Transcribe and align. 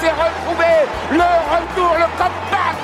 S'est 0.00 0.16
retrouvé. 0.24 0.72
Le 1.20 1.30
retour, 1.54 1.92
le 2.02 2.08
comeback 2.20 2.78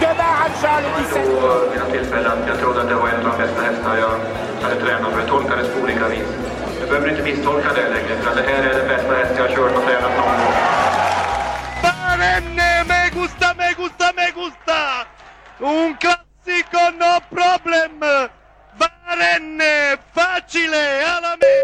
de 0.00 0.10
Maharaja 0.20 0.80
le 0.84 0.88
17. 1.04 1.92
Tillfällen. 1.92 2.38
Jag 2.46 2.58
trodde 2.58 2.80
att 2.80 2.88
det 2.88 2.94
var 2.94 3.08
en 3.08 3.26
av 3.26 3.32
de 3.32 3.42
bästa 3.42 3.62
hästar 3.62 3.96
jag 3.96 4.14
hade 4.62 4.80
tränat 4.80 5.12
för. 5.12 5.28
Tolkades 5.28 5.68
på 5.74 5.80
olika 5.80 6.08
vis. 6.08 6.28
Du 6.80 6.86
behöver 6.86 7.10
inte 7.10 7.22
misstolka 7.22 7.68
det 7.74 7.88
längre. 7.88 8.16
För 8.22 8.34
det 8.36 8.42
här 8.42 8.62
är 8.70 8.74
den 8.78 8.88
bästa 8.88 9.14
häst 9.14 9.32
jag 9.36 9.42
har 9.48 9.54
kört 9.56 9.76
och 9.76 9.84
tränat 9.84 10.16
någon 10.16 10.36
gång. 10.40 10.54
Barenne, 11.82 12.84
me 12.88 13.00
gusta, 13.20 13.54
me 13.58 13.68
gusta, 13.76 14.06
me 14.16 14.26
gusta! 14.40 14.80
Un 15.60 15.94
classico, 16.02 16.82
no 17.02 17.12
problem! 17.36 18.00
Barenne, 18.80 19.96
facile, 20.14 21.06
alla 21.16 21.36
me! 21.40 21.54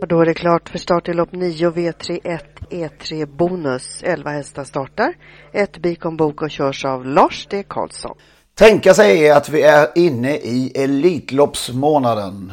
Och 0.00 0.08
då 0.08 0.20
är 0.20 0.26
det 0.26 0.34
klart 0.34 0.68
för 0.68 0.78
start 0.78 1.08
i 1.08 1.12
lopp 1.14 1.32
9 1.32 1.70
V31 1.70 2.55
E3 2.70 3.26
Bonus. 3.26 4.02
11 4.02 4.30
hästar 4.30 4.64
startar. 4.64 5.14
Ett 5.52 5.78
Bikon 5.78 6.16
Bok 6.16 6.42
och 6.42 6.50
körs 6.50 6.84
av 6.84 7.06
Lars 7.06 7.46
D. 7.50 7.64
Karlsson. 7.68 8.16
Tänka 8.54 8.94
sig 8.94 9.30
att 9.30 9.48
vi 9.48 9.62
är 9.62 9.88
inne 9.94 10.36
i 10.36 10.72
Elitloppsmånaden. 10.74 12.52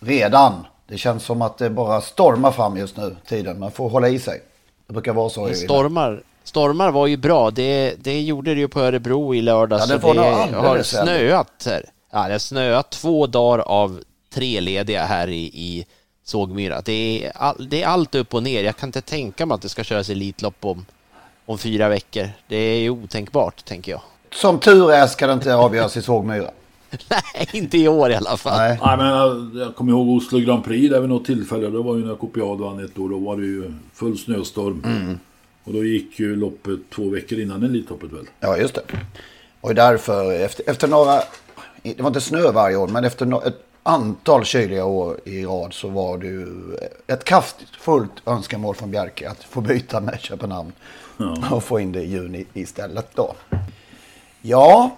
Redan. 0.00 0.52
Det 0.88 0.98
känns 0.98 1.24
som 1.24 1.42
att 1.42 1.58
det 1.58 1.70
bara 1.70 2.00
stormar 2.00 2.50
fram 2.50 2.76
just 2.76 2.96
nu, 2.96 3.16
tiden. 3.28 3.58
Man 3.58 3.70
får 3.70 3.88
hålla 3.88 4.08
i 4.08 4.18
sig. 4.18 4.42
Det 4.86 4.92
brukar 4.92 5.12
vara 5.12 5.28
så. 5.28 5.48
i 5.48 5.54
Stormar, 5.54 6.22
stormar 6.44 6.90
var 6.90 7.06
ju 7.06 7.16
bra. 7.16 7.50
Det, 7.50 7.94
det 7.98 8.20
gjorde 8.20 8.54
det 8.54 8.60
ju 8.60 8.68
på 8.68 8.80
Örebro 8.80 9.34
i 9.34 9.42
lördags. 9.42 9.88
Ja, 9.88 9.94
det 9.94 10.00
så 10.00 10.12
det 10.12 10.56
har 10.56 10.82
snöat 10.82 11.62
här. 11.66 11.84
Ja, 12.12 12.26
det 12.26 12.32
har 12.32 12.38
snöat 12.38 12.90
två 12.90 13.26
dagar 13.26 13.58
av 13.58 14.00
tre 14.34 14.60
lediga 14.60 15.04
här 15.04 15.28
i, 15.28 15.42
i 15.44 15.86
Sågmyra. 16.26 16.80
Det 16.84 17.24
är, 17.24 17.32
all, 17.34 17.68
det 17.68 17.82
är 17.82 17.86
allt 17.86 18.14
upp 18.14 18.34
och 18.34 18.42
ner. 18.42 18.64
Jag 18.64 18.76
kan 18.76 18.88
inte 18.88 19.00
tänka 19.00 19.46
mig 19.46 19.54
att 19.54 19.62
det 19.62 19.68
ska 19.68 19.84
köras 19.84 20.10
Elitlopp 20.10 20.64
om, 20.64 20.86
om 21.46 21.58
fyra 21.58 21.88
veckor. 21.88 22.28
Det 22.48 22.56
är 22.56 22.78
ju 22.78 22.90
otänkbart, 22.90 23.64
tänker 23.64 23.92
jag. 23.92 24.00
Som 24.32 24.58
tur 24.58 24.92
är 24.92 25.06
ska 25.06 25.26
det 25.26 25.32
inte 25.32 25.54
avgöras 25.54 25.96
i 25.96 26.02
Sågmyra. 26.02 26.50
Nej, 26.90 27.48
inte 27.52 27.78
i 27.78 27.88
år 27.88 28.10
i 28.10 28.14
alla 28.14 28.36
fall. 28.36 28.58
Nej. 28.58 28.78
Nej, 28.84 28.96
men 28.96 29.06
jag, 29.06 29.50
jag 29.54 29.76
kommer 29.76 29.92
ihåg 29.92 30.08
Oslo 30.08 30.38
Grand 30.38 30.64
Prix 30.64 30.90
där 30.90 31.00
vid 31.00 31.08
något 31.08 31.24
tillfälle. 31.24 31.68
Det 31.68 31.78
var 31.78 31.96
ju 31.96 32.04
när 32.04 32.14
Copiad 32.14 32.58
vann 32.58 32.84
ett 32.84 32.98
år. 32.98 33.08
Då 33.08 33.18
var 33.18 33.36
det 33.36 33.46
ju 33.46 33.72
full 33.92 34.18
snöstorm. 34.18 34.82
Mm. 34.84 35.18
Och 35.64 35.72
då 35.72 35.84
gick 35.84 36.20
ju 36.20 36.36
loppet 36.36 36.80
två 36.94 37.08
veckor 37.08 37.38
innan 37.38 37.62
Elitloppet 37.62 38.12
väl? 38.12 38.26
Ja, 38.40 38.56
just 38.56 38.74
det. 38.74 38.82
Och 39.60 39.74
därför, 39.74 40.32
efter, 40.32 40.70
efter 40.70 40.88
några, 40.88 41.22
det 41.82 42.00
var 42.00 42.06
inte 42.06 42.20
snö 42.20 42.50
varje 42.50 42.76
år, 42.76 42.88
men 42.88 43.04
efter 43.04 43.26
no, 43.26 43.42
ett 43.46 43.62
antal 43.86 44.44
kyliga 44.44 44.84
år 44.84 45.20
i 45.24 45.44
rad 45.44 45.74
så 45.74 45.88
var 45.88 46.18
det 46.18 46.26
ju 46.26 46.76
ett 47.06 47.24
kraftfullt 47.24 48.12
önskemål 48.26 48.74
från 48.74 48.90
Bjerke 48.90 49.30
att 49.30 49.44
få 49.44 49.60
byta 49.60 50.00
med 50.00 50.20
Köpenhamn. 50.20 50.72
Ja. 51.16 51.36
Och 51.50 51.64
få 51.64 51.80
in 51.80 51.92
det 51.92 52.02
i 52.02 52.10
juni 52.10 52.44
istället 52.54 53.08
då. 53.14 53.34
Ja, 54.42 54.96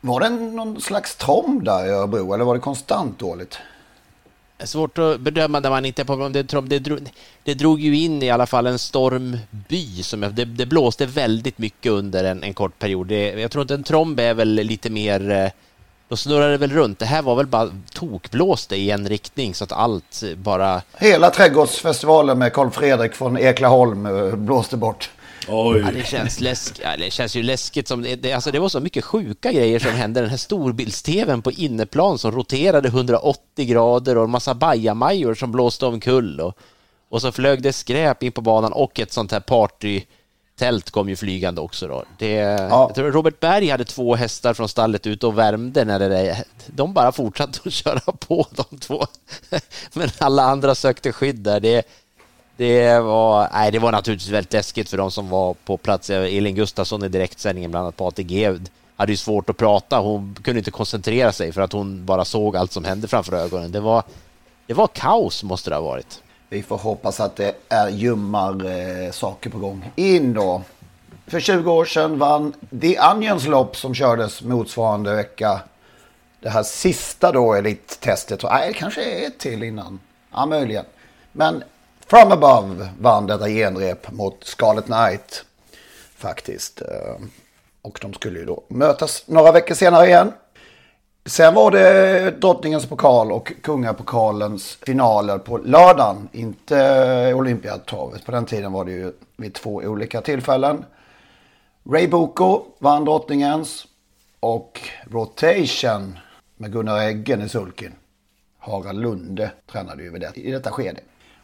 var 0.00 0.20
det 0.20 0.28
någon 0.28 0.80
slags 0.80 1.16
trom 1.16 1.64
där 1.64 1.86
i 1.86 1.88
Örebro 1.88 2.34
eller 2.34 2.44
var 2.44 2.54
det 2.54 2.60
konstant 2.60 3.18
dåligt? 3.18 3.58
Det 4.56 4.64
är 4.64 4.66
Svårt 4.66 4.98
att 4.98 5.20
bedöma 5.20 5.60
när 5.60 5.70
man 5.70 5.84
inte 5.84 6.02
är 6.02 6.06
på 6.06 6.28
det, 6.28 6.42
det, 6.68 6.78
drog, 6.78 7.10
det 7.44 7.54
drog 7.54 7.80
ju 7.80 7.96
in 7.96 8.22
i 8.22 8.30
alla 8.30 8.46
fall 8.46 8.66
en 8.66 8.78
stormby. 8.78 10.02
Som 10.02 10.22
jag, 10.22 10.34
det, 10.34 10.44
det 10.44 10.66
blåste 10.66 11.06
väldigt 11.06 11.58
mycket 11.58 11.92
under 11.92 12.24
en, 12.24 12.42
en 12.42 12.54
kort 12.54 12.78
period. 12.78 13.06
Det, 13.06 13.40
jag 13.40 13.50
tror 13.50 13.62
att 13.62 13.70
en 13.70 13.82
tromb 13.82 14.20
är 14.20 14.34
väl 14.34 14.48
lite 14.48 14.90
mer... 14.90 15.52
Då 16.12 16.16
snurrar 16.16 16.50
det 16.50 16.56
väl 16.56 16.70
runt. 16.72 16.98
Det 16.98 17.06
här 17.06 17.22
var 17.22 17.34
väl 17.34 17.46
bara 17.46 17.70
tokblåste 17.92 18.76
i 18.76 18.90
en 18.90 19.08
riktning 19.08 19.54
så 19.54 19.64
att 19.64 19.72
allt 19.72 20.22
bara... 20.36 20.82
Hela 20.98 21.30
trädgårdsfestivalen 21.30 22.38
med 22.38 22.52
Karl 22.52 22.70
Fredrik 22.70 23.14
från 23.14 23.38
Eklaholm 23.38 24.06
eh, 24.06 24.34
blåste 24.34 24.76
bort. 24.76 25.10
Oj. 25.48 25.80
Ja, 25.80 25.90
det, 25.92 26.06
känns 26.06 26.40
läsk, 26.40 26.80
ja, 26.82 26.96
det 26.98 27.10
känns 27.10 27.36
ju 27.36 27.42
läskigt. 27.42 27.88
Som, 27.88 28.02
det, 28.02 28.32
alltså 28.32 28.50
det 28.50 28.58
var 28.58 28.68
så 28.68 28.80
mycket 28.80 29.04
sjuka 29.04 29.52
grejer 29.52 29.78
som 29.78 29.90
hände. 29.90 30.20
Den 30.20 30.30
här 30.30 30.36
storbilds-tvn 30.36 31.42
på 31.42 31.50
inneplan 31.50 32.18
som 32.18 32.32
roterade 32.32 32.88
180 32.88 33.66
grader 33.66 34.18
och 34.18 34.24
en 34.24 34.30
massa 34.30 34.54
bajamajor 34.54 35.34
som 35.34 35.52
blåste 35.52 35.86
omkull. 35.86 36.40
Och, 36.40 36.58
och 37.08 37.22
så 37.22 37.32
flög 37.32 37.62
det 37.62 37.72
skräp 37.72 38.22
in 38.22 38.32
på 38.32 38.40
banan 38.40 38.72
och 38.72 39.00
ett 39.00 39.12
sånt 39.12 39.32
här 39.32 39.40
partytält 40.62 40.90
kom 40.90 41.08
ju 41.08 41.16
flygande 41.16 41.60
också. 41.60 41.88
Då. 41.88 42.04
Det, 42.18 42.30
jag 42.30 42.94
tror 42.94 43.12
Robert 43.12 43.40
Berg 43.40 43.68
hade 43.68 43.84
två 43.84 44.14
hästar 44.14 44.54
från 44.54 44.68
stallet 44.68 45.06
ute 45.06 45.26
och 45.26 45.38
värmde 45.38 45.84
när 45.84 45.98
det 45.98 46.08
där, 46.08 46.44
de 46.66 46.92
bara 46.92 47.12
fortsatte 47.12 47.60
att 47.64 47.72
köra 47.72 48.12
på 48.12 48.46
de 48.50 48.78
två. 48.78 49.06
Men 49.92 50.08
alla 50.18 50.42
andra 50.42 50.74
sökte 50.74 51.12
skydd 51.12 51.36
där. 51.36 51.60
Det, 51.60 51.86
det 52.56 53.00
var, 53.00 53.48
nej, 53.52 53.70
det 53.70 53.78
var 53.78 53.92
naturligtvis 53.92 54.30
väldigt 54.30 54.52
läskigt 54.52 54.90
för 54.90 54.96
de 54.96 55.10
som 55.10 55.28
var 55.28 55.54
på 55.54 55.76
plats. 55.76 56.10
Elin 56.10 56.54
Gustafsson 56.54 57.04
i 57.04 57.08
direktsändningen, 57.08 57.70
bland 57.70 57.84
annat 57.84 57.96
på 57.96 58.06
ATG, 58.06 58.58
hade 58.96 59.12
ju 59.12 59.16
svårt 59.16 59.50
att 59.50 59.56
prata. 59.56 59.98
Hon 59.98 60.36
kunde 60.42 60.58
inte 60.58 60.70
koncentrera 60.70 61.32
sig 61.32 61.52
för 61.52 61.60
att 61.60 61.72
hon 61.72 62.06
bara 62.06 62.24
såg 62.24 62.56
allt 62.56 62.72
som 62.72 62.84
hände 62.84 63.08
framför 63.08 63.36
ögonen. 63.36 63.72
Det 63.72 63.80
var, 63.80 64.02
det 64.66 64.74
var 64.74 64.86
kaos 64.86 65.42
måste 65.42 65.70
det 65.70 65.76
ha 65.76 65.82
varit. 65.82 66.22
Vi 66.52 66.62
får 66.62 66.78
hoppas 66.78 67.20
att 67.20 67.36
det 67.36 67.54
är 67.68 67.88
ljummar 67.88 68.66
eh, 68.66 69.10
saker 69.10 69.50
på 69.50 69.58
gång. 69.58 69.90
In 69.96 70.34
då. 70.34 70.62
För 71.26 71.40
20 71.40 71.72
år 71.72 71.84
sedan 71.84 72.18
vann 72.18 72.52
The 72.80 73.00
Onions 73.00 73.46
lopp 73.46 73.76
som 73.76 73.94
kördes 73.94 74.42
motsvarande 74.42 75.14
vecka. 75.14 75.60
Det 76.40 76.50
här 76.50 76.62
sista 76.62 77.32
då 77.32 77.54
elittestet. 77.54 78.42
Nej, 78.42 78.68
det 78.68 78.74
kanske 78.74 79.04
är 79.04 79.26
ett 79.26 79.38
till 79.38 79.62
innan. 79.62 80.00
Ja, 80.32 80.46
möjligen. 80.46 80.84
Men 81.32 81.64
From 82.06 82.32
Above 82.32 82.88
vann 83.00 83.26
detta 83.26 83.48
genrep 83.48 84.12
mot 84.12 84.44
Scarlet 84.44 84.84
Knight. 84.84 85.44
Faktiskt. 86.16 86.80
Eh, 86.80 87.24
och 87.82 87.98
de 88.02 88.14
skulle 88.14 88.38
ju 88.38 88.44
då 88.44 88.62
mötas 88.68 89.24
några 89.26 89.52
veckor 89.52 89.74
senare 89.74 90.06
igen. 90.06 90.32
Sen 91.24 91.54
var 91.54 91.70
det 91.70 92.30
drottningens 92.40 92.86
pokal 92.86 93.32
och 93.32 93.52
kungapokalens 93.62 94.78
finaler 94.86 95.38
på 95.38 95.58
lördagen. 95.58 96.28
Inte 96.32 97.34
Olympiatravet. 97.34 98.24
På 98.24 98.32
den 98.32 98.46
tiden 98.46 98.72
var 98.72 98.84
det 98.84 98.92
ju 98.92 99.12
vid 99.36 99.54
två 99.54 99.74
olika 99.74 100.20
tillfällen. 100.20 100.84
Ray 101.90 102.08
Boko 102.08 102.64
vann 102.78 103.04
drottningens. 103.04 103.86
Och 104.40 104.80
Rotation 105.10 106.18
med 106.56 106.72
Gunnar 106.72 107.00
Eggen 107.00 107.42
i 107.42 107.48
sulken. 107.48 107.92
Harald 108.58 109.00
Lunde 109.00 109.50
tränade 109.72 110.02
ju 110.02 110.10
vid 110.10 110.20
det, 110.20 110.32
i 110.34 110.50
detta 110.50 110.70
skede 110.70 111.00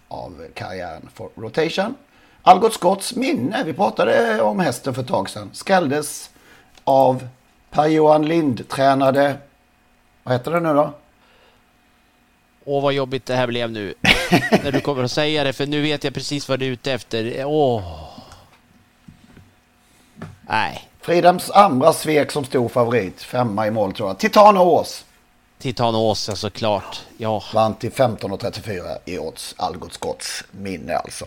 av 0.09 0.47
karriären 0.55 1.09
för 1.15 1.29
Rotation. 1.35 1.95
Algot 2.43 2.73
Scotts 2.73 3.17
minne, 3.17 3.63
vi 3.65 3.73
pratade 3.73 4.43
om 4.43 4.61
hästen 4.61 4.95
för 4.95 5.03
ett 5.03 5.09
tag 5.09 5.31
sedan, 5.31 5.51
skalldes 5.53 6.31
av 6.85 7.29
Per-Johan 7.71 8.27
Lind 8.27 8.69
tränade, 8.69 9.37
vad 10.29 10.37
heter 10.37 10.51
det 10.51 10.61
nu 10.61 10.75
då? 10.75 10.93
Åh, 12.65 12.83
vad 12.83 12.93
jobbigt 12.93 13.27
det 13.27 13.35
här 13.35 13.47
blev 13.47 13.71
nu. 13.71 13.95
När 14.65 14.73
du 14.73 14.81
kommer 14.81 15.05
att 15.05 15.11
säga 15.11 15.45
det, 15.45 15.53
för 15.53 15.67
nu 15.67 15.83
vet 15.83 16.05
jag 16.05 16.15
precis 16.15 16.49
vad 16.49 16.59
du 16.59 16.67
är 16.67 16.71
ute 16.71 16.93
efter. 16.93 17.45
Åh. 17.45 17.83
Nej. 20.49 20.89
Fridhems 21.01 21.51
andra 21.51 21.93
svek 21.93 22.33
som 22.33 22.45
stor 22.45 22.69
favorit, 22.69 23.23
femma 23.23 23.67
i 23.67 23.71
mål 23.71 23.93
tror 23.93 24.09
jag. 24.09 24.19
Titan 24.19 24.57
och 24.57 24.67
Ås. 24.67 25.05
Titan 25.59 25.95
och 25.95 26.01
Ås, 26.01 26.29
ja 26.29 26.37
såklart. 26.37 27.03
Ja. 27.17 27.43
Vann 27.55 27.75
till 27.75 27.93
15,34 27.93 28.97
i 29.05 29.19
odds, 29.19 29.55
Algot 29.59 29.93
Scotts 29.93 30.45
minne 30.51 30.97
alltså. 30.97 31.27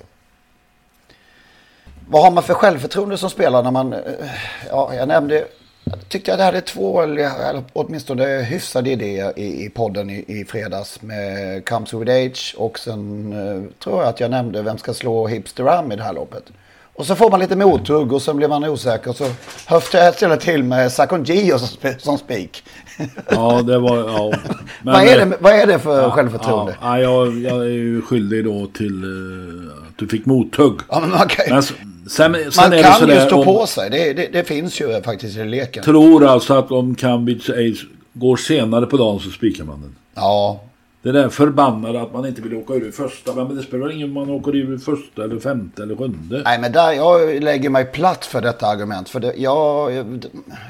vad 2.09 2.23
har 2.23 2.31
man 2.31 2.43
för 2.43 2.53
självförtroende 2.53 3.17
som 3.17 3.29
spelare 3.29 3.63
när 3.63 3.71
man, 3.71 3.93
eh, 3.93 3.99
ja 4.69 4.93
jag 4.93 5.07
nämnde, 5.07 5.47
jag 5.83 6.09
tyckte 6.09 6.31
jag 6.31 6.37
hade 6.37 6.61
två, 6.61 7.01
eller 7.01 7.63
åtminstone 7.73 8.25
hyfsade 8.25 8.89
idéer 8.89 9.39
i, 9.39 9.65
i 9.65 9.69
podden 9.69 10.09
i, 10.09 10.25
i 10.27 10.45
fredags 10.45 11.01
med 11.01 11.65
Comes 11.69 11.93
with 11.93 12.11
Age 12.11 12.55
och 12.57 12.79
sen 12.79 13.33
eh, 13.33 13.83
tror 13.83 13.99
jag 13.99 14.09
att 14.09 14.19
jag 14.19 14.31
nämnde 14.31 14.61
vem 14.61 14.77
ska 14.77 14.93
slå 14.93 15.27
Hipster 15.27 15.63
Ram 15.63 15.91
i 15.91 15.95
det 15.95 16.03
här 16.03 16.13
loppet. 16.13 16.43
Och 16.93 17.05
så 17.05 17.15
får 17.15 17.31
man 17.31 17.39
lite 17.39 17.55
mothugg 17.55 18.13
och 18.13 18.21
så 18.21 18.33
blir 18.33 18.47
man 18.47 18.63
osäker 18.63 19.09
och 19.09 19.15
så 19.15 19.27
höftar 19.65 19.99
jag 19.99 20.13
istället 20.13 20.39
till 20.39 20.63
med 20.63 20.91
Sakon 20.91 21.23
Gio 21.23 21.59
som, 21.59 21.93
som 21.97 22.17
spik. 22.17 22.63
Ja, 23.29 23.61
det 23.61 23.79
var... 23.79 23.97
Ja. 23.97 24.33
Men, 24.81 24.93
vad, 24.93 25.03
är 25.03 25.25
det, 25.25 25.37
vad 25.39 25.53
är 25.53 25.67
det 25.67 25.79
för 25.79 26.01
ja, 26.01 26.11
självförtroende? 26.11 26.75
Ja, 26.81 26.99
jag, 26.99 27.39
jag 27.39 27.61
är 27.61 27.69
ju 27.69 28.01
skyldig 28.01 28.45
då 28.45 28.67
till 28.67 29.05
uh, 29.05 29.87
att 29.87 29.97
du 29.97 30.07
fick 30.07 30.25
mothugg. 30.25 30.79
Ja, 30.89 30.99
men 30.99 31.27
kan, 31.27 31.45
Men, 31.49 31.63
sen, 32.09 32.33
sen 32.51 32.69
man 32.69 32.81
kan 32.83 33.09
ju 33.09 33.21
stå 33.21 33.37
om- 33.39 33.45
på 33.45 33.65
sig. 33.67 33.89
Det, 33.89 34.13
det, 34.13 34.27
det 34.33 34.43
finns 34.43 34.81
ju 34.81 35.01
faktiskt 35.01 35.37
i 35.37 35.45
leken. 35.45 35.83
Tror 35.83 36.25
alltså 36.25 36.53
att 36.53 36.71
om 36.71 36.95
Cambridge 36.95 37.53
Ace 37.53 37.85
går 38.13 38.37
senare 38.37 38.85
på 38.85 38.97
dagen 38.97 39.19
så 39.19 39.29
spikar 39.29 39.63
man 39.63 39.81
den. 39.81 39.95
Ja, 40.15 40.61
Det 41.03 41.11
där 41.11 41.29
förbannade 41.29 42.01
att 42.01 42.13
man 42.13 42.25
inte 42.27 42.41
vill 42.41 42.55
åka 42.55 42.73
ur 42.73 42.91
första. 42.91 43.35
Men 43.35 43.55
det 43.55 43.63
spelar 43.63 43.91
ingen 43.91 44.07
om 44.07 44.13
man 44.13 44.29
åker 44.29 44.55
ur 44.55 44.77
första 44.77 45.23
eller 45.23 45.39
femte 45.39 45.83
eller 45.83 45.95
sjunde. 45.95 46.41
Nej, 46.45 46.59
men 46.59 46.71
där, 46.71 46.91
jag 46.91 47.43
lägger 47.43 47.69
mig 47.69 47.85
platt 47.85 48.25
för 48.25 48.41
detta 48.41 48.67
argument. 48.67 49.09
För 49.09 49.19
det, 49.19 49.33
jag, 49.37 49.91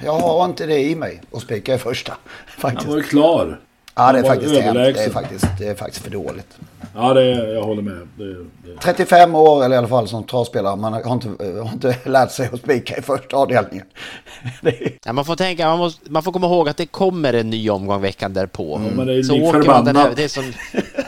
jag 0.06 0.12
har 0.20 0.46
inte 0.46 0.66
det 0.66 0.80
i 0.80 0.96
mig 0.96 1.22
att 1.34 1.42
spika 1.42 1.76
i 1.76 1.78
första. 1.78 2.14
Faktiskt. 2.58 2.84
Han 2.84 2.92
var 2.92 2.98
ju 2.98 3.04
klar. 3.04 3.60
Ja, 3.96 4.12
det 4.12 4.20
är 4.20 4.24
faktiskt. 4.24 4.54
Det 4.54 4.60
är 4.62 5.10
faktiskt, 5.10 5.46
det 5.60 5.68
är 5.68 5.76
faktiskt 5.76 6.04
för 6.04 6.12
dåligt. 6.12 6.58
Ja, 6.96 7.14
det, 7.14 7.26
jag 7.54 7.62
håller 7.64 7.82
med. 7.82 8.08
Det, 8.18 8.34
det. 8.34 8.78
35 8.82 9.36
år, 9.36 9.64
eller 9.66 9.76
i 9.76 9.78
alla 9.78 9.88
fall 9.88 10.08
som 10.08 10.24
travspelare, 10.24 10.76
man 10.76 10.94
har 10.94 11.14
inte, 11.14 11.30
har 11.64 11.74
inte 11.74 11.96
lärt 12.10 12.32
sig 12.32 12.50
att 12.54 12.60
spika 12.60 12.98
i 12.98 13.02
första 13.02 13.38
avdelningen. 13.38 13.86
Det 14.62 14.70
är- 14.82 14.92
Ja, 15.06 15.14
man 15.14 15.26
får 15.26 15.36
tänka, 15.36 15.68
man, 15.68 15.78
måste, 15.80 16.12
man 16.12 16.24
får 16.24 16.32
komma 16.32 16.48
ihåg 16.48 16.70
att 16.70 16.78
det 16.78 16.86
kommer 16.86 17.34
en 17.34 17.50
ny 17.50 17.70
omgång 17.70 18.02
veckan 18.02 18.34
därpå. 18.34 18.82
Ja, 18.86 18.92
men 18.96 19.08
det 19.08 19.14
är 19.14 19.24
så 19.24 19.34
lik 19.34 19.44
här, 19.44 19.52
förbannat. 19.52 20.16
det 20.16 20.24
är 20.24 20.28
som... 20.28 20.44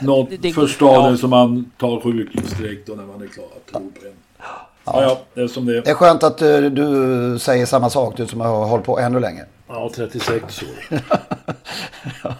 Något 0.00 0.30
Det- 0.30 0.36
det- 0.36 0.52
första 0.52 0.84
dagen 0.84 1.10
ja. 1.10 1.16
som 1.16 1.30
man 1.30 1.70
tar 1.78 2.00
sju 2.00 2.28
streck 2.46 2.86
då 2.86 2.92
när 2.94 3.04
man 3.04 3.22
är 3.22 3.26
klar. 3.26 3.44
att 3.56 3.72
tro 3.72 3.80
på 3.80 4.06
en. 4.06 4.12
Ja, 4.86 5.02
ja, 5.02 5.18
det 5.34 5.40
är 5.40 5.48
som 5.48 5.66
det 5.66 5.72
Det 5.72 5.86
är 5.88 5.90
är. 5.90 5.94
skönt 5.94 6.22
att 6.22 6.42
eh, 6.42 6.58
du 6.60 7.38
säger 7.40 7.66
samma 7.66 7.90
sak, 7.90 8.16
du 8.16 8.26
som 8.26 8.40
har 8.40 8.66
hållit 8.66 8.86
på 8.86 8.98
ännu 8.98 9.20
längre. 9.20 9.44
Ja, 9.68 9.90
36 9.94 10.62
år. 10.62 11.00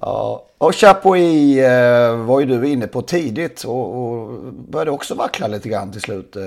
Ja, 0.00 0.44
och 0.58 0.74
Chapuis 0.74 1.58
eh, 1.58 2.16
var 2.16 2.40
ju 2.40 2.46
du 2.46 2.68
inne 2.68 2.86
på 2.86 3.02
tidigt 3.02 3.64
och, 3.64 3.96
och 4.02 4.28
började 4.52 4.90
också 4.90 5.14
vackla 5.14 5.46
lite 5.46 5.68
grann 5.68 5.92
till 5.92 6.00
slut. 6.00 6.36
Eh, 6.36 6.42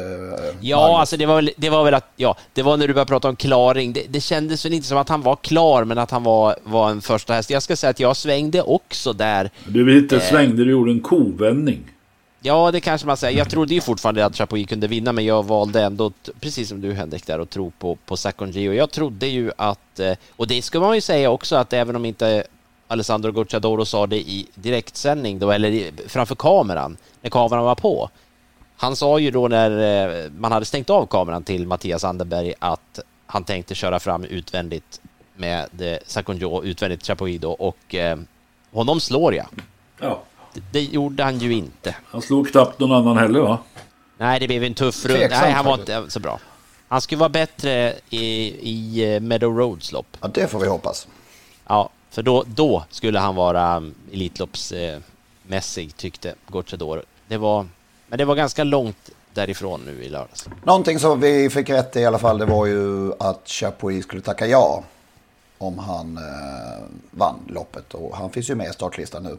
Ja, 0.62 1.00
alltså 1.00 1.18
det 1.18 1.26
var, 1.26 1.36
väl, 1.36 1.52
det 1.58 1.70
var 1.70 1.84
väl 1.84 1.94
att, 1.94 2.06
ja, 2.16 2.36
det 2.54 2.64
var 2.64 2.78
när 2.78 2.88
du 2.88 2.94
började 2.94 3.10
prata 3.10 3.30
om 3.30 3.36
klaring. 3.36 3.94
Det, 3.94 4.04
det 4.10 4.20
kändes 4.22 4.66
väl 4.66 4.74
inte 4.74 4.88
som 4.88 4.98
att 4.98 5.10
han 5.10 5.22
var 5.22 5.36
klar, 5.36 5.84
men 5.84 5.98
att 5.98 6.12
han 6.12 6.24
var, 6.24 6.56
var 6.64 6.90
en 6.90 7.02
första 7.02 7.34
häst. 7.34 7.50
Jag 7.50 7.64
ska 7.64 7.76
säga 7.76 7.90
att 7.92 8.00
jag 8.00 8.16
svängde 8.18 8.62
också 8.62 9.14
där. 9.14 9.50
Du 9.68 9.98
inte 10.00 10.16
Eh. 10.16 10.22
svängde, 10.22 10.64
du 10.66 10.72
gjorde 10.72 10.92
en 10.92 11.00
kovändning. 11.02 11.80
Ja, 12.42 12.72
det 12.72 12.82
kanske 12.82 13.08
man 13.08 13.18
säger. 13.18 13.38
Jag 13.38 13.50
trodde 13.50 13.74
ju 13.74 13.82
fortfarande 13.82 14.26
att 14.26 14.36
Chapuis 14.36 14.68
kunde 14.68 14.88
vinna, 14.88 15.12
men 15.12 15.26
jag 15.26 15.44
valde 15.44 15.84
ändå, 15.84 16.12
precis 16.40 16.70
som 16.70 16.82
du 16.82 16.94
Henrik, 16.94 17.28
där 17.28 17.40
att 17.40 17.50
tro 17.50 17.72
på, 17.72 17.96
på 17.96 18.18
Sakonji. 18.18 18.70
Och 18.70 18.76
jag 18.76 18.92
trodde 18.92 19.28
ju 19.28 19.52
att, 19.58 20.00
eh, 20.00 20.14
och 20.36 20.48
det 20.48 20.62
ska 20.62 20.80
man 20.80 20.96
ju 20.96 21.02
säga 21.02 21.30
också, 21.30 21.56
att 21.56 21.74
även 21.74 21.96
om 21.96 22.06
inte 22.06 22.44
Alessandro 22.88 23.32
Gocciadoro 23.32 23.86
sa 23.86 24.08
det 24.08 24.18
i 24.18 24.48
direktsändning 24.56 25.40
då, 25.40 25.52
eller 25.52 25.92
framför 26.08 26.36
kameran, 26.36 26.98
när 27.22 27.30
kameran 27.30 27.64
var 27.64 27.76
på. 27.76 28.10
Han 28.78 28.96
sa 28.96 29.20
ju 29.20 29.32
då 29.32 29.48
när 29.48 29.72
eh, 30.26 30.32
man 30.32 30.52
hade 30.52 30.66
stängt 30.66 30.90
av 30.90 31.06
kameran 31.06 31.44
till 31.44 31.68
Mattias 31.68 32.04
Anderberg 32.04 32.54
att 32.60 33.00
han 33.26 33.44
tänkte 33.44 33.76
köra 33.76 34.00
fram 34.00 34.24
utvändigt 34.24 35.02
med 35.36 35.82
eh, 35.82 35.98
Sakonjo, 36.06 36.64
utvändigt 36.64 37.08
Chapuis 37.08 37.42
då, 37.42 37.52
och 37.52 37.96
honom 38.72 39.00
slår 39.00 39.34
jag. 39.34 39.48
Ja. 40.00 40.22
Det, 40.72 40.82
gjorde 40.82 41.24
han 41.24 41.38
ju 41.38 41.54
inte. 41.54 41.96
Han 42.06 42.22
slog 42.22 42.52
knappt 42.52 42.80
någon 42.80 42.92
annan 42.92 43.18
heller 43.18 43.40
va? 43.40 43.58
Nej, 44.18 44.40
det 44.40 44.48
blev 44.48 44.64
en 44.64 44.74
tuff 44.74 45.06
runda. 45.06 45.28
Nej, 45.42 45.52
han 45.52 45.66
var 45.66 45.74
inte 45.74 46.06
så 46.08 46.20
bra. 46.20 46.40
Han 46.88 47.02
skulle 47.02 47.20
vara 47.20 47.30
bättre 47.30 47.94
i, 48.10 48.26
i 48.70 49.06
eh, 49.16 49.22
Meadow 49.22 49.58
Roads 49.58 49.92
lopp. 49.92 50.18
Ja, 50.22 50.28
det 50.34 50.48
får 50.48 50.60
vi 50.60 50.68
hoppas. 50.68 51.08
Ja, 51.68 51.90
för 52.10 52.24
då, 52.24 52.44
då 52.48 52.84
skulle 52.90 53.20
han 53.20 53.36
vara 53.36 53.78
um, 53.78 53.96
Elitloppsmässig, 54.12 55.98
tyckte 55.98 56.36
Gocciador. 56.48 57.04
Det 57.28 57.38
var, 57.38 57.68
men 58.08 58.18
det 58.18 58.26
var 58.26 58.36
ganska 58.36 58.64
långt 58.64 59.10
därifrån 59.34 59.82
nu 59.86 60.04
i 60.04 60.10
lördags. 60.10 60.46
Någonting 60.64 61.00
som 61.00 61.20
vi 61.20 61.50
fick 61.50 61.70
rätt 61.70 61.96
i 61.96 62.00
i 62.00 62.06
alla 62.06 62.20
fall, 62.20 62.38
det 62.38 62.46
var 62.46 62.66
ju 62.66 63.14
att 63.20 63.42
Chapuis 63.46 64.04
skulle 64.04 64.22
tacka 64.22 64.48
ja 64.48 64.84
om 65.58 65.80
han 65.80 66.18
eh, 66.18 66.84
vann 67.12 67.40
loppet. 67.48 67.94
Och 67.94 68.18
han 68.18 68.30
finns 68.30 68.50
ju 68.50 68.56
med 68.56 68.70
i 68.70 68.74
startlistan 68.74 69.24
nu. 69.24 69.38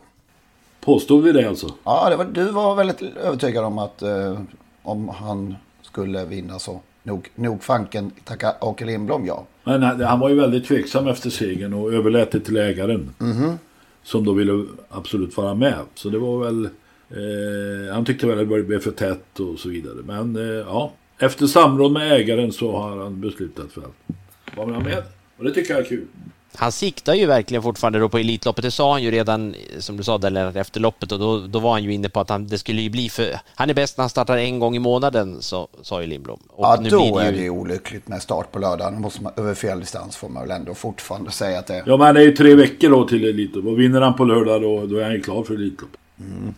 Påstod 0.80 1.24
vi 1.24 1.32
det 1.32 1.48
alltså? 1.48 1.74
Ja, 1.84 2.10
det 2.10 2.16
var, 2.16 2.24
du 2.24 2.44
var 2.44 2.74
väldigt 2.74 3.02
övertygad 3.02 3.64
om 3.64 3.78
att 3.78 4.02
eh, 4.02 4.40
om 4.82 5.08
han 5.08 5.54
skulle 5.82 6.24
vinna 6.24 6.58
så 6.58 6.80
nog, 7.02 7.28
nog 7.34 7.62
fanken 7.62 8.10
tacka 8.24 8.54
Åke 8.60 8.84
Lindblom 8.84 9.26
ja. 9.26 9.46
Men 9.64 9.82
han 9.82 10.00
han 10.00 10.20
var 10.20 10.28
ju 10.28 10.34
väldigt 10.34 10.66
tveksam 10.66 11.08
efter 11.08 11.30
segern 11.30 11.74
och 11.74 11.92
överlät 11.92 12.30
det 12.30 12.40
till 12.40 12.56
ägaren. 12.56 13.14
Mhm. 13.18 13.58
Som 14.02 14.24
då 14.24 14.32
ville 14.32 14.64
absolut 14.88 15.36
vara 15.36 15.54
med. 15.54 15.78
Så 15.94 16.08
det 16.08 16.18
var 16.18 16.44
väl... 16.44 16.64
Eh, 17.10 17.94
han 17.94 18.04
tyckte 18.04 18.26
väl 18.26 18.40
att 18.40 18.48
det 18.48 18.62
blev 18.62 18.80
för 18.80 18.90
tätt 18.90 19.40
och 19.40 19.58
så 19.58 19.68
vidare. 19.68 19.96
Men 20.04 20.36
eh, 20.36 20.42
ja, 20.66 20.92
efter 21.18 21.46
samråd 21.46 21.92
med 21.92 22.12
ägaren 22.12 22.52
så 22.52 22.76
har 22.76 22.96
han 22.96 23.20
beslutat 23.20 23.72
för 23.72 23.80
att 23.80 24.56
vara 24.56 24.80
med. 24.80 25.02
Och 25.38 25.44
det 25.44 25.50
tycker 25.50 25.74
jag 25.74 25.80
är 25.80 25.88
kul. 25.88 26.06
Han 26.54 26.72
siktar 26.72 27.14
ju 27.14 27.26
verkligen 27.26 27.62
fortfarande 27.62 27.98
då 27.98 28.08
på 28.08 28.18
Elitloppet. 28.18 28.62
Det 28.62 28.70
sa 28.70 28.92
han 28.92 29.02
ju 29.02 29.10
redan, 29.10 29.54
som 29.78 29.96
du 29.96 30.02
sa, 30.02 30.18
där 30.18 30.56
efter 30.56 30.80
loppet 30.80 31.12
och 31.12 31.18
då, 31.18 31.38
då 31.46 31.58
var 31.58 31.72
han 31.72 31.84
ju 31.84 31.94
inne 31.94 32.08
på 32.08 32.20
att 32.20 32.30
han, 32.30 32.46
det 32.46 32.58
skulle 32.58 32.82
ju 32.82 32.90
bli 32.90 33.08
för... 33.08 33.40
Han 33.54 33.70
är 33.70 33.74
bäst 33.74 33.96
när 33.98 34.02
han 34.02 34.10
startar 34.10 34.36
en 34.36 34.58
gång 34.58 34.76
i 34.76 34.78
månaden, 34.78 35.42
så, 35.42 35.68
sa 35.82 36.00
ju 36.00 36.06
Lindblom. 36.06 36.40
Och 36.48 36.64
Ja, 36.64 36.78
nu 36.80 36.88
då 36.88 37.12
blir 37.12 37.20
är 37.20 37.32
det 37.32 37.38
ju 37.38 37.50
olyckligt 37.50 38.08
med 38.08 38.22
start 38.22 38.52
på 38.52 38.58
lördag. 38.58 38.92
Nu 38.92 38.98
måste 38.98 39.22
man, 39.22 39.32
över 39.36 39.54
fel 39.54 39.80
distans 39.80 40.16
får 40.16 40.28
man 40.28 40.48
väl 40.48 40.56
ändå 40.56 40.74
fortfarande 40.74 41.30
säga 41.30 41.58
att 41.58 41.66
det 41.66 41.74
är. 41.74 41.82
Ja 41.86 41.96
men 41.96 42.14
det 42.14 42.20
är 42.20 42.24
ju 42.24 42.36
tre 42.36 42.54
veckor 42.54 42.90
då 42.90 43.08
till 43.08 43.24
Elitlopp. 43.24 43.64
Och 43.64 43.80
vinner 43.80 44.00
han 44.00 44.14
på 44.14 44.24
lördag 44.24 44.62
då, 44.62 44.86
då 44.86 44.96
är 44.96 45.04
han 45.04 45.12
ju 45.12 45.20
klar 45.22 45.42
för 45.42 45.54
Elitlopp. 45.54 45.90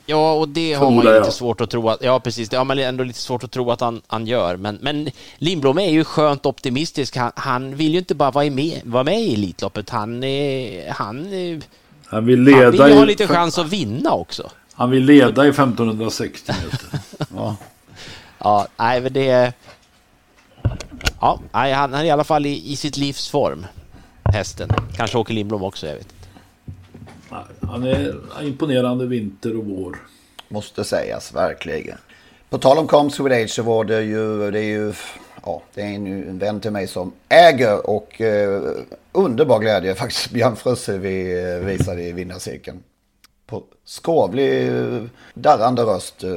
Ja, 0.07 0.33
och 0.33 0.49
det 0.49 0.73
har 0.73 0.91
man 0.91 1.05
ju 1.05 1.11
jag. 1.11 1.21
lite 1.21 1.33
svårt 1.33 1.61
att 1.61 1.71
tro 1.71 1.89
att... 1.89 2.03
Ja, 2.03 2.21
precis. 2.21 2.49
Det 2.49 2.57
har 2.57 2.65
man 2.65 2.79
ändå 2.79 3.05
lite 3.05 3.19
svårt 3.19 3.45
att 3.45 3.51
tro 3.51 3.71
att 3.71 3.81
han, 3.81 4.03
han 4.07 4.27
gör. 4.27 4.57
Men, 4.57 4.79
men 4.81 5.11
Lindblom 5.39 5.79
är 5.79 5.91
ju 5.91 6.05
skönt 6.05 6.47
optimistisk. 6.47 7.17
Han, 7.17 7.33
han 7.37 7.77
vill 7.77 7.93
ju 7.93 7.99
inte 7.99 8.15
bara 8.15 8.31
vara 8.31 8.51
med, 8.51 8.81
vara 8.85 9.05
med 9.05 9.21
i 9.21 9.35
Elitloppet. 9.35 9.91
Han, 9.91 10.23
han, 10.89 11.33
Han 12.07 12.27
vill 12.27 12.39
han 12.39 12.45
leda 12.45 12.71
vill 12.71 12.81
ju 12.81 12.95
ha 12.95 13.03
i, 13.03 13.07
lite 13.07 13.27
chans 13.27 13.59
att 13.59 13.69
vinna 13.69 14.13
också. 14.13 14.51
Han 14.75 14.91
vill 14.91 15.05
leda 15.05 15.47
i 15.47 15.49
1560 15.49 16.53
meter. 16.65 17.01
Ja. 17.37 17.57
Ja, 18.39 18.67
nej, 18.77 19.01
men 19.01 19.13
det... 19.13 19.53
Ja, 21.21 21.41
nej, 21.53 21.73
han, 21.73 21.93
han 21.93 22.01
är 22.01 22.05
i 22.05 22.11
alla 22.11 22.25
fall 22.25 22.47
i, 22.47 22.73
i 22.73 22.77
sitt 22.77 22.97
livs 22.97 23.29
form. 23.29 23.67
Hästen. 24.25 24.71
Kanske 24.97 25.19
Åke 25.19 25.33
Lindblom 25.33 25.63
också, 25.63 25.87
jag 25.87 25.95
vet. 25.95 26.15
Han 27.61 27.85
är 27.85 28.15
imponerande 28.43 29.07
vinter 29.07 29.57
och 29.57 29.65
vår. 29.65 29.99
Måste 30.49 30.85
sägas, 30.85 31.35
verkligen. 31.35 31.99
På 32.51 32.59
tal 32.59 32.79
om 32.79 33.09
with 33.09 33.43
Age 33.43 33.51
så 33.51 33.63
var 33.63 33.85
det 33.85 34.03
ju, 34.03 34.51
det 34.51 34.59
är 34.59 34.63
ju, 34.63 34.93
ja, 35.45 35.63
det 35.75 35.81
är 35.83 35.87
en, 35.87 36.39
vän 36.39 36.61
till 36.61 36.71
mig 36.71 36.87
som 36.87 37.13
äger 37.29 37.91
och 37.91 38.21
eh, 38.21 38.63
underbar 39.13 39.59
glädje 39.59 39.95
faktiskt 39.95 40.31
Björn 40.31 40.57
Frusse 40.57 40.99
vi 40.99 41.43
eh, 41.43 41.67
visade 41.67 42.03
i 42.03 42.13
vinnarcirkeln. 42.13 42.83
På 43.47 43.63
skrovlig, 43.85 44.69
eh, 44.69 45.03
darrande 45.35 45.83
röst 45.83 46.25
eh, 46.25 46.31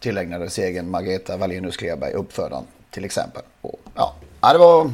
tillägnade 0.00 0.50
segern 0.50 0.90
Margareta 0.90 1.36
Wallenius 1.36 1.76
Kleberg, 1.76 2.12
uppfödaren 2.12 2.64
till 2.90 3.04
exempel. 3.04 3.42
Och, 3.60 3.80
ja, 3.94 4.14
det 4.52 4.58
var, 4.58 4.90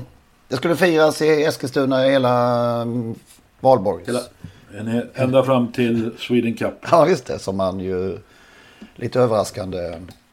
det 0.49 0.57
skulle 0.57 0.77
firas 0.77 1.23
i 1.23 1.45
Eskilstuna 1.45 2.03
hela 2.03 2.63
mm, 2.83 3.15
Valborgs. 3.61 4.09
Hela, 4.09 4.21
ända 5.15 5.45
fram 5.45 5.73
till 5.73 6.11
Sweden 6.19 6.55
Cup. 6.55 6.75
Ja, 6.91 7.09
just 7.09 7.27
det. 7.27 7.39
Som 7.39 7.57
man 7.57 7.81
ju 7.81 8.19
lite 8.97 9.21
överraskande 9.21 9.79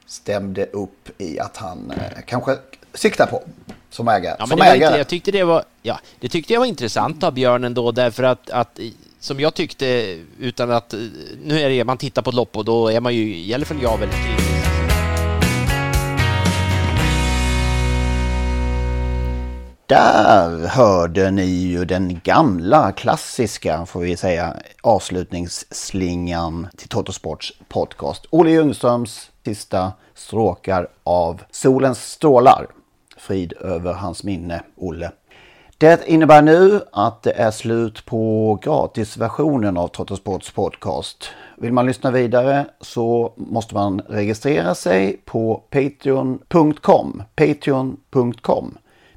stämde 0.05 0.65
upp 0.65 1.09
i 1.17 1.39
att 1.39 1.57
han 1.57 1.91
eh, 1.91 2.21
kanske 2.25 2.57
siktar 2.93 3.25
på 3.25 3.43
som 3.89 4.07
ägare. 4.07 4.35
Ja, 4.39 4.45
men 4.45 4.57
som 4.57 4.61
ägare. 4.61 4.85
inte, 4.85 4.97
jag 4.97 5.07
tyckte 5.07 5.31
det 5.31 5.43
var, 5.43 5.63
ja, 5.81 5.99
det 6.19 6.29
tyckte 6.29 6.53
jag 6.53 6.59
var 6.59 6.67
intressant 6.67 7.23
av 7.23 7.33
Björn 7.33 7.63
ändå 7.63 7.91
därför 7.91 8.23
att, 8.23 8.49
att 8.49 8.79
som 9.19 9.39
jag 9.39 9.53
tyckte 9.53 10.17
utan 10.39 10.71
att 10.71 10.93
nu 11.43 11.59
är 11.59 11.69
det 11.69 11.83
man 11.83 11.97
tittar 11.97 12.21
på 12.21 12.29
ett 12.29 12.35
lopp 12.35 12.57
och 12.57 12.65
då 12.65 12.87
är 12.87 12.99
man 12.99 13.15
ju 13.15 13.35
i 13.37 13.53
alla 13.53 13.65
fall 13.65 13.81
jag 13.81 13.97
väldigt 13.97 14.17
kritisk. 14.17 14.52
Där 19.93 20.67
hörde 20.67 21.31
ni 21.31 21.45
ju 21.45 21.85
den 21.85 22.19
gamla 22.23 22.91
klassiska, 22.91 23.85
får 23.85 23.99
vi 23.99 24.17
säga, 24.17 24.55
avslutningsslingan 24.81 26.67
till 26.77 26.89
Totosports 26.89 27.53
podcast. 27.67 28.25
Olle 28.29 28.51
Ljungströms 28.51 29.31
sista 29.45 29.91
stråkar 30.13 30.87
av 31.03 31.41
Solens 31.51 32.11
strålar. 32.11 32.67
Frid 33.17 33.53
över 33.53 33.93
hans 33.93 34.23
minne, 34.23 34.63
Olle. 34.75 35.11
Det 35.77 36.07
innebär 36.07 36.41
nu 36.41 36.81
att 36.91 37.23
det 37.23 37.31
är 37.31 37.51
slut 37.51 38.05
på 38.05 38.59
gratisversionen 38.63 39.77
av 39.77 39.87
Trottosports 39.87 40.51
podcast. 40.51 41.29
Vill 41.57 41.73
man 41.73 41.85
lyssna 41.85 42.11
vidare 42.11 42.65
så 42.81 43.33
måste 43.37 43.75
man 43.75 44.01
registrera 44.01 44.75
sig 44.75 45.21
på 45.25 45.63
patreon.com. 45.69 47.23
Patreon.com. 47.35 48.77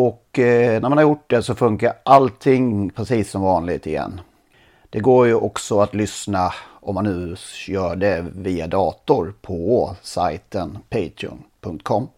Och 0.00 0.38
eh, 0.38 0.80
när 0.82 0.88
man 0.88 0.98
har 0.98 1.02
gjort 1.02 1.30
det 1.30 1.42
så 1.42 1.54
funkar 1.54 1.92
allting 2.02 2.90
precis 2.90 3.30
som 3.30 3.42
vanligt 3.42 3.86
igen. 3.86 4.20
Det 4.90 5.00
går 5.00 5.26
ju 5.26 5.34
också 5.34 5.80
att 5.80 5.94
lyssna 5.94 6.52
om 6.80 6.94
man 6.94 7.04
nu 7.04 7.36
gör 7.68 7.96
det 7.96 8.26
via 8.34 8.66
dator 8.66 9.34
på 9.42 9.96
sajten 10.02 10.78
patreon.com. 10.90 12.08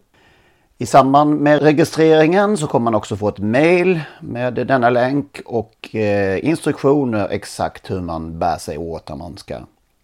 I 0.77 0.85
samband 0.85 1.39
med 1.39 1.61
registreringen 1.61 2.57
så 2.57 2.67
kommer 2.67 2.83
man 2.83 2.95
också 2.95 3.15
få 3.15 3.29
ett 3.29 3.39
mail 3.39 4.01
med 4.21 4.53
denna 4.53 4.89
länk 4.89 5.41
och 5.45 5.95
eh, 5.95 6.45
instruktioner 6.45 7.27
exakt 7.29 7.91
hur 7.91 8.01
man 8.01 8.39
bär 8.39 8.57
sig 8.57 8.77
åt 8.77 9.09
när 9.09 9.15
man 9.15 9.37
ska 9.37 9.53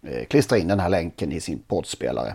eh, 0.02 0.24
klistra 0.28 0.58
in 0.58 0.68
den 0.68 0.80
här 0.80 0.88
länken 0.88 1.32
i 1.32 1.40
sin 1.40 1.58
poddspelare. 1.68 2.34